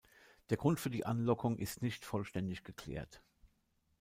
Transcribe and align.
Der 0.49 0.57
Grund 0.57 0.79
für 0.79 0.89
die 0.89 1.05
Anlockung 1.05 1.59
ist 1.59 1.83
nicht 1.83 2.05
vollständig 2.05 2.63
geklärt. 2.63 3.21